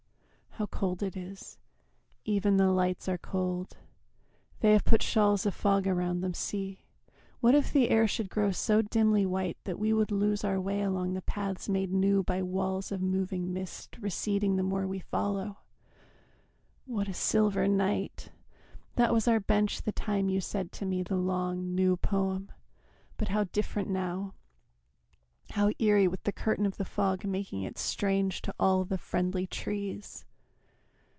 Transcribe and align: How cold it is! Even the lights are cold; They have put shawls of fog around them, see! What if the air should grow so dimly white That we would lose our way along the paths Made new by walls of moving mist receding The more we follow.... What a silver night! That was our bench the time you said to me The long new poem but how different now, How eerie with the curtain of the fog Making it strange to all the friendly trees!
How 0.61 0.65
cold 0.65 1.01
it 1.01 1.15
is! 1.15 1.57
Even 2.25 2.57
the 2.57 2.69
lights 2.71 3.07
are 3.07 3.17
cold; 3.17 3.77
They 4.59 4.73
have 4.73 4.83
put 4.83 5.01
shawls 5.01 5.45
of 5.45 5.53
fog 5.55 5.87
around 5.87 6.19
them, 6.19 6.33
see! 6.33 6.83
What 7.39 7.55
if 7.55 7.71
the 7.71 7.89
air 7.89 8.05
should 8.05 8.29
grow 8.29 8.51
so 8.51 8.81
dimly 8.81 9.25
white 9.25 9.55
That 9.63 9.79
we 9.79 9.93
would 9.93 10.11
lose 10.11 10.43
our 10.43 10.59
way 10.59 10.81
along 10.81 11.13
the 11.13 11.21
paths 11.21 11.69
Made 11.69 11.93
new 11.93 12.21
by 12.21 12.41
walls 12.41 12.91
of 12.91 13.01
moving 13.01 13.53
mist 13.53 13.97
receding 14.01 14.57
The 14.57 14.61
more 14.61 14.85
we 14.85 14.99
follow.... 14.99 15.59
What 16.83 17.07
a 17.07 17.13
silver 17.13 17.65
night! 17.65 18.33
That 18.97 19.13
was 19.13 19.29
our 19.29 19.39
bench 19.39 19.83
the 19.83 19.93
time 19.93 20.27
you 20.27 20.41
said 20.41 20.73
to 20.73 20.85
me 20.85 21.01
The 21.01 21.15
long 21.15 21.73
new 21.73 21.95
poem 21.95 22.51
but 23.15 23.29
how 23.29 23.45
different 23.45 23.87
now, 23.89 24.33
How 25.51 25.71
eerie 25.79 26.09
with 26.09 26.23
the 26.23 26.33
curtain 26.33 26.65
of 26.65 26.75
the 26.75 26.83
fog 26.83 27.23
Making 27.23 27.61
it 27.63 27.77
strange 27.77 28.41
to 28.41 28.53
all 28.59 28.83
the 28.83 28.97
friendly 28.97 29.47
trees! 29.47 30.25